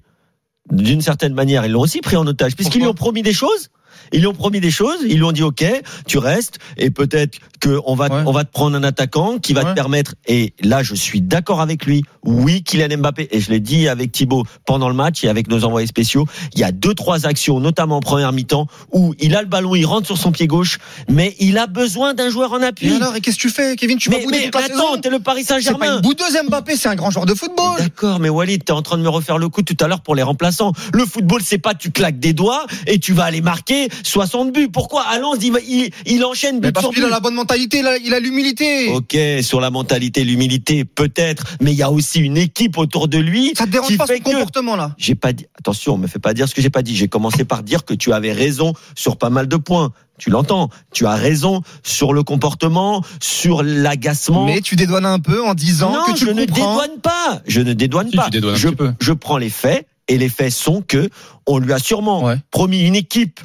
[0.73, 3.69] d'une certaine manière, ils l'ont aussi pris en otage, puisqu'ils lui ont promis des choses.
[4.13, 5.65] Ils lui ont promis des choses, ils lui ont dit OK,
[6.07, 8.23] tu restes et peut-être que on va Ouais.
[8.27, 9.71] on va te prendre un attaquant qui va Ouais.
[9.71, 12.05] te permettre et là je suis d'accord avec lui.
[12.25, 15.65] Oui, Kylian Mbappé et je l'ai dit avec Thibaut pendant le match et avec nos
[15.65, 19.43] envoyés spéciaux, il y a deux trois actions notamment en première mi-temps où il a
[19.43, 22.63] le ballon, il rentre sur son pied gauche mais il a besoin d'un joueur en
[22.63, 22.89] appui.
[22.89, 23.99] Et alors, et qu'est-ce que tu fais, Kevin?
[23.99, 25.97] Tu vas bouder mais toute la attends, t'es le Paris C'est pas Saint-Germain.
[25.97, 27.79] une boudeuse Mbappé, c'est un grand joueur de football.
[27.79, 30.15] D'accord, mais Walid, t'es en train de me refaire le coup tout à l'heure pour
[30.15, 30.73] les remplaçants.
[30.93, 34.69] Le football, c'est pas tu claques des doigts et tu vas aller marquer 60 buts.
[34.73, 37.79] Pourquoi à Lens, il, il, il enchaîne but parce sur qu'il a la bonne mentalité,
[37.81, 38.91] il a- il a l'humilité.
[38.93, 43.19] Ok, sur la mentalité, l'humilité, peut-être, mais il y a aussi une équipe autour de
[43.19, 43.53] lui.
[43.57, 44.95] Ça te dérange qui pas fait son que- comportement là?
[44.99, 45.47] J'ai pas dit.
[45.59, 46.95] Attention, me fais pas dire ce que j'ai pas dit.
[46.97, 49.93] J'ai commencé par dire que tu avais raison sur pas mal de points.
[50.19, 50.71] Tu l'entends.
[50.95, 54.47] Tu as raison sur le comportement, sur l'agacement.
[54.47, 56.71] Mais tu dédouanes un peu en disant non, que tu je le ne comprends.
[56.83, 57.43] dédouane pas.
[57.47, 58.25] Je ne dédouane Si, pas.
[58.25, 58.93] tu dédouanes un je, petit peu.
[59.01, 61.11] je prends les faits et les faits sont que
[61.47, 62.37] on lui a sûrement Ouais.
[62.51, 63.41] promis une équipe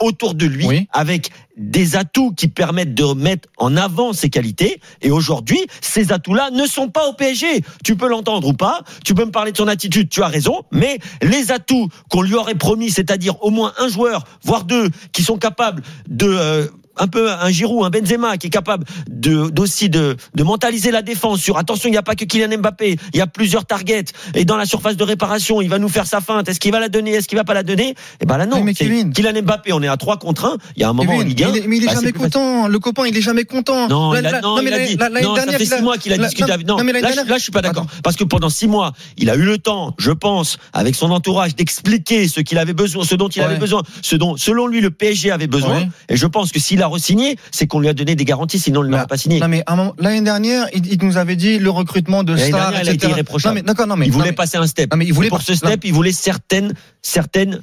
[0.00, 0.88] autour de lui Oui.
[0.92, 6.50] avec des atouts qui permettent de mettre en avant ses qualités et aujourd'hui ces atouts-là
[6.50, 7.62] ne sont pas au PSG.
[7.84, 10.62] Tu peux l'entendre ou pas, tu peux me parler de son attitude, tu as raison,
[10.70, 15.22] mais les atouts qu'on lui aurait promis, c'est-à-dire au moins un joueur, voire deux, qui
[15.22, 16.66] sont capables de euh,
[16.98, 21.02] un peu un Giroud, un Benzema qui est capable de d'aussi de, de mentaliser la
[21.02, 24.04] défense sur attention, il n'y a pas que Kylian Mbappé, il y a plusieurs targets
[24.34, 26.80] et dans la surface de réparation, il va nous faire sa feinte, est-ce qu'il va
[26.80, 27.94] la donner, est-ce qu'il va pas la donner?
[28.20, 29.12] Eh ben là non, Oui, mais Kevin.
[29.12, 31.28] Kylian Mbappé, on est à 3 contre 1, il y a un moment en Kevin,
[31.28, 31.46] Ligue 1.
[31.52, 32.32] mais il est, mais il est bah, jamais plus facile.
[32.32, 32.68] content.
[32.68, 33.88] Le copain, il est jamais content.
[33.88, 34.96] Non, La- il a, la- non, mais il a dit.
[34.96, 36.66] la- non, ça dernière, fait il a- six mois qu'il a discuté non, avec.
[36.66, 37.86] Non, non, mais là, je- dernière- là, je suis pas d'accord.
[38.02, 41.54] Parce que pendant six mois, il a eu le temps, je pense, avec son entourage,
[41.54, 44.90] d'expliquer ce qu'il avait besoin, ce dont il avait besoin, ce dont, selon lui, le
[44.90, 45.76] PSG avait besoin.
[45.80, 45.88] Ouais.
[46.08, 48.82] Et je pense que s'il a re-signé, c'est qu'on lui a donné des garanties, sinon
[48.82, 49.40] il Mais- n'aurait pas signé.
[49.40, 52.82] Non mais à l'année dernière, il, il nous avait dit le recrutement de stars, dernière,
[52.82, 53.10] il a été etc.
[53.10, 53.58] irréprochable.
[53.66, 54.90] Non mais non mais il voulait mais- passer un step.
[54.90, 56.72] non, mais il voulait pour ce step, il voulait certaines,
[57.02, 57.62] certaines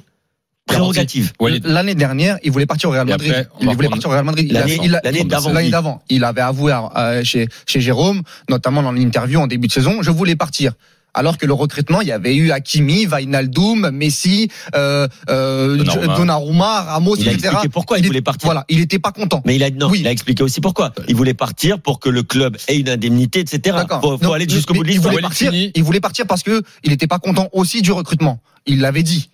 [0.66, 1.32] prérogatives.
[1.40, 1.64] Walid.
[1.66, 3.30] L'année dernière, il voulait partir au Real Madrid.
[3.32, 4.46] après, il voulait partir au Real Madrid.
[4.48, 5.24] Il L'année-
[5.70, 10.02] d'avant, il avait avoué euh, chez, chez Jérôme, notamment dans l'interview en début de saison,
[10.02, 10.72] je voulais partir.
[11.14, 16.16] Alors que le recrutement, il y avait eu Hakimi, Wijnaldum, Messi, euh, euh, Donnarumma.
[16.16, 17.46] Donnarumma, Ramos, Il a etc.
[17.48, 18.46] expliqué pourquoi il voulait partir.
[18.46, 19.40] Voilà, il était pas content.
[19.46, 20.00] Mais il a, non, Oui.
[20.00, 20.92] il a expliqué aussi pourquoi.
[21.08, 23.76] Il voulait partir pour que le club ait une indemnité, etc.
[23.76, 24.00] D'accord.
[24.00, 25.12] Faut, faut aller jusqu'au bout de mais il l'histoire.
[25.12, 25.52] voulait partir.
[25.54, 28.40] Il voulait partir parce que il était pas content aussi du recrutement.
[28.66, 29.30] Il l'avait dit.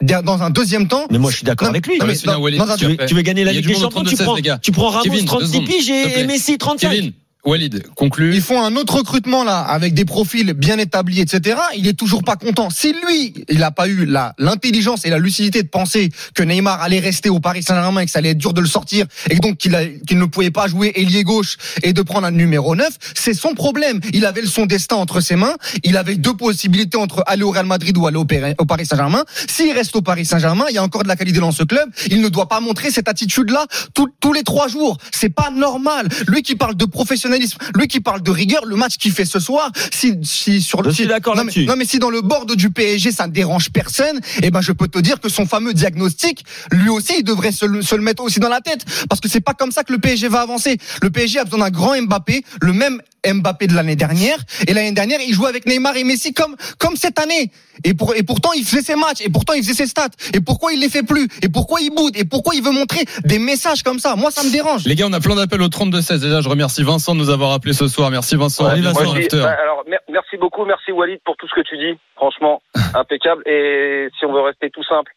[0.00, 1.06] Dans un deuxième temps.
[1.10, 1.98] Mais moi, je suis d'accord avec lui.
[1.98, 3.74] non, mais dans- Walid, dans un- tu veux, tu veux gagner la Il Ligue des
[3.74, 6.90] Champions, tu 32-16, prends, tu prends Ramos Kevin, deux 36 secondes, piges et, Messi 35.
[6.90, 7.12] Kevin,
[7.44, 8.34] Walid, conclu.
[8.34, 11.56] Ils font un autre recrutement là avec des profils bien établis, etc.
[11.76, 12.68] Il est toujours pas content.
[12.68, 14.06] Si lui, il n'a pas eu
[14.38, 18.10] l'intelligence et la lucidité de penser que Neymar allait rester au Paris Saint-Germain et que
[18.10, 21.22] ça allait être dur de le sortir et donc qu'il ne pouvait pas jouer ailier
[21.22, 24.00] gauche et de prendre un numéro 9, c'est son problème.
[24.12, 25.54] Il avait son destin entre ses mains.
[25.84, 29.24] Il avait deux possibilités entre aller au Real Madrid ou aller au Paris Saint-Germain.
[29.48, 31.88] S'il reste au Paris Saint-Germain, il y a encore de la qualité dans ce club.
[32.10, 34.98] Il ne doit pas montrer cette attitude-là tous- tous les trois jours.
[35.12, 36.08] C'est pas normal.
[36.26, 36.84] Lui qui parle de
[37.28, 40.82] professionnalisme, lui qui parle de rigueur, le match qu'il fait ce soir, si, si sur
[40.82, 43.12] le Je suis si- d'accord non, mais- non mais si dans le board du PSG
[43.12, 46.88] ça ne dérange personne, eh ben je peux te dire que son fameux diagnostic, lui
[46.88, 48.84] aussi il devrait se le, se le mettre aussi dans la tête.
[49.08, 50.78] Parce que c'est pas comme ça que le PSG va avancer.
[51.02, 54.92] Le PSG a besoin d'un grand Mbappé, le même Mbappé de l'année dernière et l'année
[54.92, 57.50] dernière il jouait avec Neymar et Messi comme comme cette année.
[57.84, 60.08] Et pour et pourtant il faisait ses matchs et pourtant il faisait ses stats.
[60.34, 61.28] Et pourquoi il les fait plus?
[61.42, 62.16] Et pourquoi il boude?
[62.16, 64.16] Et pourquoi il veut montrer des messages comme ça?
[64.16, 64.84] Moi ça me dérange.
[64.86, 66.20] Les gars, on a plein d'appels au 32-16.
[66.20, 68.10] Déjà, je remercie Vincent de nous avoir appelé ce soir.
[68.10, 68.64] Merci Vincent.
[68.66, 71.76] Ouais, Moi, dis- bah, alors, mer- merci beaucoup, merci Walid pour tout ce que tu
[71.76, 71.98] dis.
[72.16, 72.60] Franchement,
[72.94, 73.42] impeccable.
[73.46, 75.12] Et si on veut rester tout simple,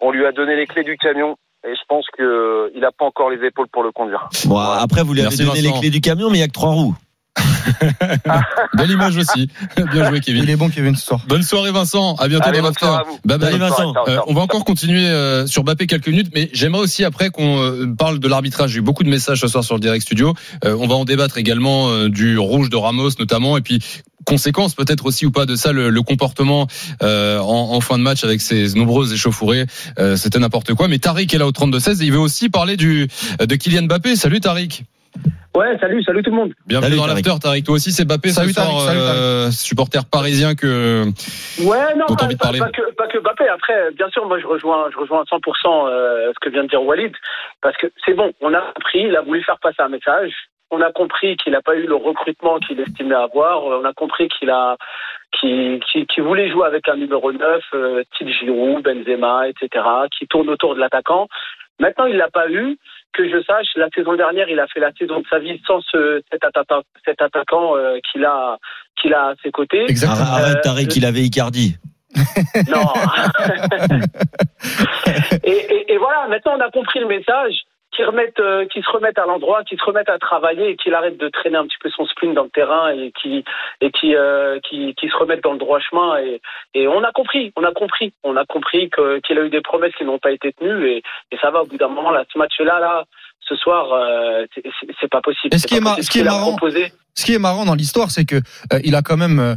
[0.00, 1.36] on lui a donné les clés du camion.
[1.64, 4.28] Et je pense que il a pas encore les épaules pour le conduire.
[4.46, 6.48] Bon, après, vous lui avez Merci, donné les clés du camion, mais il y a
[6.48, 6.94] que trois roues.
[8.74, 9.48] Belle image aussi.
[9.92, 10.42] Bien joué, Kevin.
[10.44, 11.20] Il est bon Kevin ce soir.
[11.28, 12.14] Bonne soirée, Vincent.
[12.16, 12.72] À bientôt Allez, dans.
[13.24, 13.58] Bye bye.
[13.58, 13.94] Vincent.
[14.08, 17.60] Euh, on va encore continuer euh, sur Mbappé quelques minutes, mais j'aimerais aussi après qu'on
[17.60, 18.70] euh, parle de l'arbitrage.
[18.70, 20.34] J'ai eu beaucoup de messages ce soir sur le direct studio.
[20.64, 23.80] Euh, on va en débattre également euh, du rouge de Ramos notamment, et puis
[24.24, 26.66] conséquence peut-être aussi ou pas de ça le, le comportement
[27.02, 29.66] euh, en, en fin de match avec ces nombreuses échauffourées.
[29.98, 30.88] Euh, C'était n'importe quoi.
[30.88, 34.16] Mais Tariq est là au 32-16 et il veut aussi parler du de Kylian Mbappé.
[34.16, 34.84] Salut Tariq.
[35.54, 36.52] Ouais, salut, salut tout le monde.
[36.66, 37.64] Bienvenue Salut, dans l'after, Tariq.
[37.64, 41.04] Toi aussi, c'est Mbappé Salut, ce soir, Tariq, salut, euh, supporter parisien que.
[41.64, 42.58] Ouais, non, pas, envie de pas- parler.
[42.58, 43.48] pas que, pas que Mbappé.
[43.48, 46.68] Après, bien sûr, moi je rejoins, je rejoins à 100% euh, ce que vient de
[46.68, 47.12] dire Walid,
[47.62, 50.32] parce que c'est bon, on a compris, il a voulu faire passer un message.
[50.70, 53.64] On a compris qu'il n'a pas eu le recrutement qu'il estimait avoir.
[53.64, 54.76] On a compris qu'il a,
[55.40, 59.84] qu'il qu'il- qu'il voulait jouer avec un numéro 9, euh, type Giroud, Benzema, etc.,
[60.18, 61.28] qui tourne autour de l'attaquant.
[61.78, 62.76] Maintenant, il l'a pas eu.
[63.12, 65.80] Que je sache, la saison dernière, il a fait la saison de sa vie sans
[65.80, 68.58] ce, cet, attaquant, cet attaquant euh, qu'il a,
[69.00, 69.84] qu'il a à ses côtés.
[69.88, 70.26] Exactement.
[70.26, 71.76] Arrête, Euh, Tariq, il avait Icardi.
[72.68, 72.92] Non.
[75.44, 77.54] et, et, et voilà, maintenant on a compris le message.
[78.04, 81.16] Remettent, euh, qu'ils se remettent à l'endroit, qu'ils se remettent à travailler et qu'il arrête
[81.18, 83.44] de traîner un petit peu son sprint dans le terrain et qui
[83.80, 86.40] et qui, euh, qui qui se remettent dans le droit chemin et,
[86.74, 89.60] et on a compris, on a compris, on a compris que qu'il a eu des
[89.62, 92.24] promesses qui n'ont pas été tenues et, et ça va au bout d'un moment là,
[92.32, 93.04] ce match-là là,
[93.40, 94.44] ce soir, euh,
[95.00, 95.54] c'est- pas possible.
[95.54, 96.92] Et ce C'est qui est pas mar- possible ce qui est marrant, proposé.
[97.14, 98.36] Ce qui est marrant dans l'histoire, c'est que
[98.84, 99.56] il a quand même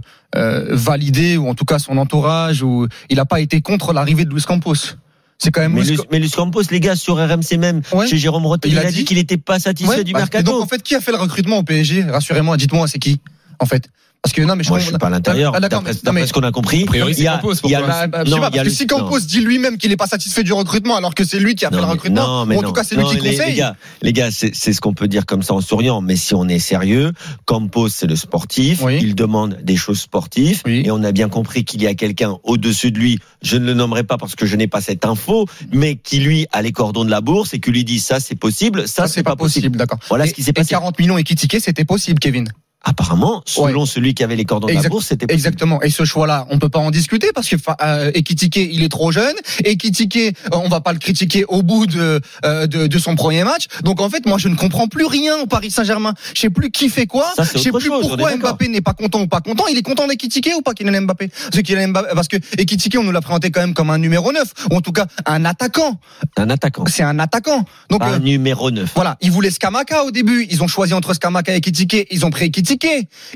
[0.70, 4.30] validé, ou en tout cas son entourage, ou il n'a pas été contre l'arrivée de
[4.32, 4.96] Luis Campos.
[5.42, 8.06] C'est quand même Mais, mais Campos, les gars, sur RMC même, Ouais.
[8.08, 10.20] chez Jérôme Rotten, Il il, a dit- dit qu'il n'était pas satisfait Ouais, du bah,
[10.20, 10.52] et mercato.
[10.52, 13.22] donc en fait, qui a fait le recrutement au PSG Rassurez-moi, dites-moi, c'est qui
[13.60, 13.90] en fait?
[14.22, 15.54] Parce que non, mais je Moi, je suis pas à l'intérieur.
[15.56, 17.82] Ah, d'accord, mais- ce qu'on a compris, priori, il y a, Campos, il y a
[17.82, 18.86] Bah, bah, je non, sais pas, parce que si.
[18.86, 21.70] Campos dit lui-même qu'il n'est pas satisfait du recrutement, alors que c'est lui qui a
[21.70, 22.68] fait Non, le recrutement, non, mais ou en non.
[22.68, 23.52] tout cas c'est lui qui les, conseille.
[23.52, 26.02] Les gars, les gars, c'est c'est ce qu'on peut dire comme ça en souriant.
[26.02, 27.14] Mais si on est sérieux,
[27.46, 28.82] Campos, c'est le sportif.
[28.84, 29.00] Oui.
[29.02, 30.62] Il demande des choses sportives.
[30.66, 30.82] Oui.
[30.86, 33.20] Et on a bien compris qu'il y a quelqu'un au-dessus de lui.
[33.42, 36.46] Je ne le nommerai pas parce que je n'ai pas cette info, mais qui lui
[36.52, 39.08] a les cordons de la bourse et qui lui dit ça c'est possible, ça, ça
[39.08, 40.00] c'est pas possible, d'accord.
[40.10, 40.72] Voilà Et- ce qui s'est passé.
[40.72, 42.50] 40 millions équitiqués, c'était possible, Kevin?
[42.82, 45.32] Apparemment, selon celui qui avait les cordons de la bourse, c'était.
[45.34, 45.82] Exactement.
[45.82, 49.12] Et ce choix-là, on peut pas en discuter parce que euh, Ekitike, il est trop
[49.12, 49.36] jeune.
[49.66, 53.44] Ekitike, euh, on va pas le critiquer au bout de, euh, de de son premier
[53.44, 53.66] match.
[53.84, 56.14] Donc en fait, moi, je ne comprends plus rien au Paris Saint-Germain.
[56.34, 57.26] Je sais plus qui fait quoi.
[57.36, 58.36] Ça, Je sais plus chose, pourquoi.
[58.38, 59.66] Mbappé n'est pas content ou pas content.
[59.68, 61.28] Il est content d'Ekitike ou pas Kylian Mbappé?
[61.52, 64.32] Parce que Mbappé, parce que Ekitike, on nous l'a présenté quand même comme un numéro
[64.32, 66.00] 9 ou en tout cas un attaquant.
[66.38, 66.86] Un attaquant.
[66.88, 67.66] C'est un attaquant.
[67.90, 68.92] Donc Pas euh, un numéro 9.
[68.96, 70.48] voilà, ils voulaient Skamaka au début.
[70.50, 72.08] Ils ont choisi entre Skamaka et Ekitike.
[72.10, 72.69] Ils ont pris Ekitike.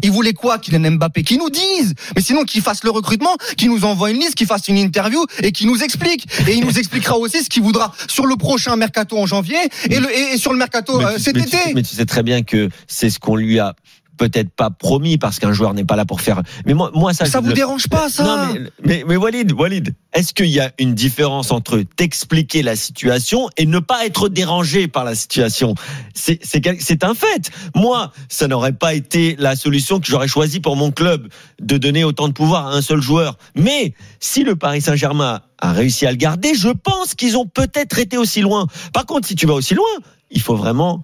[0.04, 1.94] Ils voulaient quoi Kylian Mbappé Qu'ils nous disent.
[2.16, 5.24] Mais sinon, qu'ils fassent le recrutement, qu'ils nous envoient une liste, qu'ils fassent une interview
[5.42, 6.26] et qu'ils nous expliquent.
[6.48, 9.58] Et il nous expliquera aussi ce qu'il voudra sur le prochain mercato en janvier
[9.90, 11.58] et, le, et, et sur le mercato Mais euh, tu- cet mais été.
[11.68, 13.76] tu- mais tu sais très bien que c'est ce qu'on lui a
[14.18, 16.42] peut-être pas promis parce qu'un joueur n'est pas là pour faire.
[16.66, 17.26] Mais moi, moi ça.
[17.26, 20.60] ça vous le- dérange pas, ça Non, mais, mais, mais Walid, Walid, est-ce qu'il y
[20.60, 25.76] a une différence entre t'expliquer la situation et ne pas être dérangé par la situation?
[26.14, 27.50] C'est c'est un fait.
[27.76, 31.28] Moi, ça n'aurait pas été la solution que j'aurais choisie pour mon club
[31.62, 33.38] de donner autant de pouvoir à un seul joueur.
[33.56, 38.00] Mais si le Paris Saint-Germain a réussi à le garder, je pense qu'ils ont peut-être
[38.00, 38.68] été aussi loin.
[38.94, 39.86] Par contre, si tu vas aussi loin,
[40.30, 41.04] il faut vraiment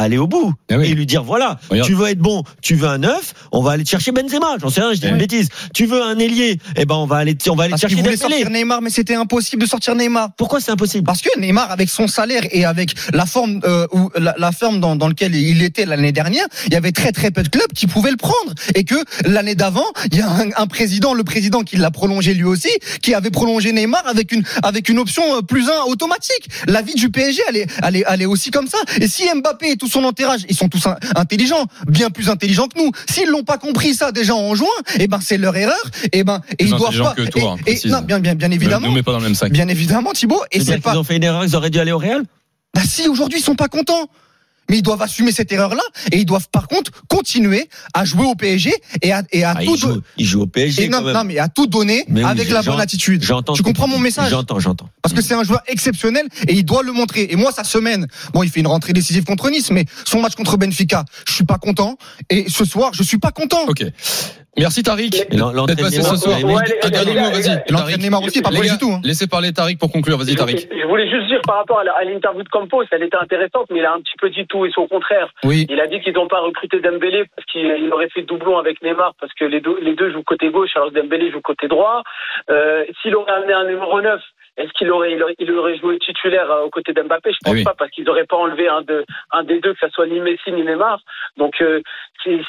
[0.00, 0.86] aller au bout Ah oui.
[0.90, 1.86] et lui dire voilà Regarde.
[1.88, 4.68] tu veux être bon tu veux un neuf on va aller te chercher Benzema j'en
[4.70, 5.12] sais rien je dis Ouais.
[5.12, 7.80] une bêtise tu veux un ailier eh ben on va aller on va aller te
[7.80, 10.30] Parce chercher sortir Neymar, mais c'était impossible de sortir Neymar.
[10.36, 11.04] pourquoi c'est impossible?
[11.04, 14.80] Parce que Neymar, avec son salaire et avec la forme euh, ou la, la forme
[14.80, 17.72] dans, dans laquelle il était l'année dernière, il y avait très très peu de clubs
[17.74, 18.54] qui pouvaient le prendre.
[18.74, 22.34] Et que l'année d'avant, il y a un, un président, le président qui l'a prolongé
[22.34, 22.70] lui aussi,
[23.02, 26.48] qui avait prolongé Neymar avec une avec une option euh, plus un automatique.
[26.66, 28.78] La vie du PSG, elle est, elle est, elle est aussi comme ça.
[29.00, 32.68] Et si Mbappé et tout son entourage, ils sont tous in- intelligents, bien plus intelligents
[32.68, 32.90] que nous.
[33.08, 34.66] S'ils l'ont pas compris ça déjà en juin,
[34.98, 35.76] eh ben c'est leur erreur.
[36.12, 37.14] Et ben et Plus ils doivent pas.
[37.14, 38.86] que toi, et, non, bien bien bien Ne évidemment.
[38.88, 39.52] nous mets pas dans le même sac.
[39.52, 40.42] Bien évidemment, Thibaut.
[40.52, 40.90] Et c'est pas.
[40.90, 42.22] qu'ils ont fait une erreur ils auraient dû aller au Real?
[42.74, 44.08] Bah si, aujourd'hui, ils sont pas contents.
[44.70, 48.34] Mais ils doivent assumer cette erreur-là et ils doivent par contre continuer à jouer au
[48.34, 50.98] PSG et à, et à Ah, tout ils, jouent, ils jouent au PSG et non,
[50.98, 53.22] quand même non, mais à tout donner Mais avec la bonne attitude.
[53.22, 54.30] j'entends Tu comprends mon message?
[54.30, 57.26] j'entends j'entends Parce que c'est un joueur exceptionnel et il doit le montrer.
[57.30, 60.34] Et moi, sa semaine, bon, il fait une rentrée décisive contre Nice, mais son match
[60.36, 61.98] contre Benfica, je suis pas content.
[62.30, 63.64] Et ce soir, je suis pas content.
[63.66, 63.84] Ok.
[64.58, 65.26] Merci Tariq.
[65.32, 68.90] L'entraînement, ce l'entraînement aussi, pas du tout.
[68.92, 69.00] hein.
[69.04, 70.18] Laissez parler Tariq pour conclure.
[70.18, 70.68] Vas-y, Tariq.
[70.70, 73.84] Je voulais juste dire par rapport à l'interview de Campos, elle était intéressante, mais il
[73.84, 75.28] a un petit peu dit tout et son contraire.
[75.44, 75.66] Oui.
[75.70, 78.82] Il a dit qu'ils n'ont pas recruté Dembélé parce qu'il il aurait fait doublon avec
[78.82, 81.68] Neymar parce que les deux, les deux jouent côté gauche alors que Dembélé joue côté
[81.68, 82.02] droit.
[82.50, 84.20] Euh, S'il aurait amené un numéro 9,
[84.56, 87.30] est-ce qu'il aurait, il aurait, il aurait joué titulaire euh, aux côtés d'Mbappé?
[87.32, 87.64] Je pense Eh oui.
[87.64, 90.18] pas parce qu'ils n'auraient pas enlevé un, de, un des deux, que ce soit ni
[90.20, 90.98] Messi ni Neymar.
[91.36, 91.80] Donc euh,
[92.24, 92.40] c'est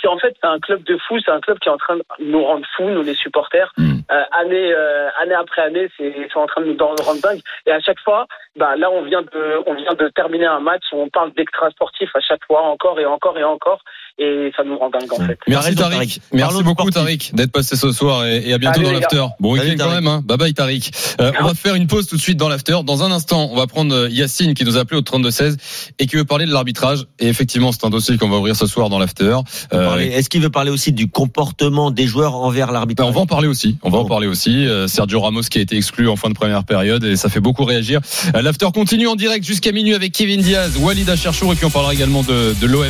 [0.00, 2.04] c'est- en fait un club de fous, c'est un club qui est en train de
[2.20, 3.72] nous rendre fous, nous les supporters.
[3.76, 3.98] Mm.
[4.10, 7.40] Euh, année, euh, année après année, c'est c'est en train de nous en rendre dingue.
[7.66, 10.84] Et à chaque fois, bah, là on vient de, on vient de terminer un match,
[10.92, 13.82] on parle d'extra sportif à chaque fois, encore et encore et encore,
[14.18, 15.38] et ça nous rend dingue en fait.
[15.46, 16.20] Merci Tariq.
[16.32, 16.90] Merci beaucoup.
[16.90, 19.24] Tariq d'être passé ce soir et, et à bientôt Allez, dans l'after.
[19.40, 19.94] Bon week-end quand Tariq.
[19.94, 20.06] même.
[20.06, 20.22] Hein.
[20.24, 20.90] Bye bye Tariq.
[21.20, 22.78] Euh, on va faire une pause tout de suite dans l'after.
[22.84, 25.56] Dans un instant, on va prendre euh, Yacine qui nous a appelé au 32-16
[25.98, 27.06] et qui veut parler de l'arbitrage.
[27.18, 29.36] Et effectivement, c'est un dossier qu'on va ouvrir ce soir dans l'after.
[29.72, 33.20] Euh, Est-ce qu'il veut parler aussi du comportement des joueurs envers l'arbitre Ben, on va
[33.20, 33.76] en parler aussi.
[33.82, 34.08] On va en Bon.
[34.08, 34.66] parler aussi.
[34.66, 37.40] Euh, Sergio Ramos qui a été exclu en fin de première période et ça fait
[37.40, 38.00] beaucoup réagir.
[38.34, 41.70] Euh, L'after continue en direct jusqu'à minuit avec Kevin Diaz, Walid Acharchour et puis on
[41.70, 42.86] parlera également de, de l'OM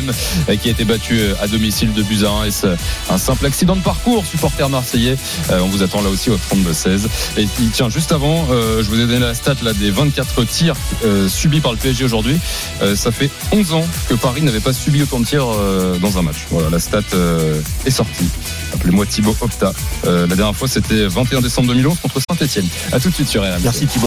[0.61, 2.43] qui a été battu euh, à domicile de buts à 1.
[2.45, 2.67] Est-ce
[3.09, 5.17] un simple accident de parcours, supporter marseillais
[5.51, 7.07] Euh, On vous attend là aussi au 32-16.
[7.37, 10.75] Et tiens, juste avant, euh, je vous ai donné la stat là des 24 tirs
[11.27, 12.37] subis par le PSG aujourd'hui.
[12.95, 15.47] Ça fait 11 ans que Paris n'avait pas subi autant de tirs
[16.01, 16.45] dans un match.
[16.51, 17.01] Voilà, la stat
[17.85, 18.29] est sortie.
[18.73, 19.73] Appelez-moi Thibaut Opta.
[20.05, 22.67] La dernière fois, c'était 21 décembre 2011 contre Saint-Etienne.
[22.91, 23.43] À tout de suite sur.
[23.63, 23.93] Merci Thibaut.